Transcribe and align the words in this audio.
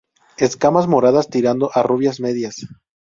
Escamas 0.39 0.87
moradas 0.87 1.29
tirando 1.29 1.69
a 1.75 1.83
rubias, 1.83 2.19
medias. 2.19 2.55